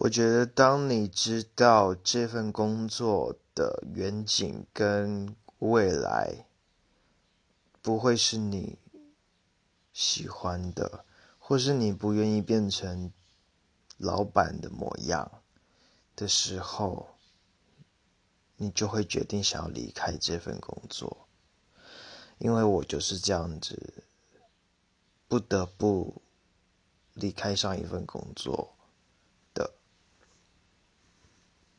[0.00, 6.46] 我觉得当你知道这份工作的远景跟未来
[7.82, 8.78] 不会是你
[9.92, 11.04] 喜欢的
[11.40, 13.12] 或是你不愿意变成
[13.96, 15.42] 老板的模样
[16.14, 17.16] 的时候
[18.54, 21.26] 你就会决定想要离开这份工作。
[22.38, 24.04] 因为我就是这样子
[25.26, 26.22] 不得不
[27.14, 28.77] 离开上一份工作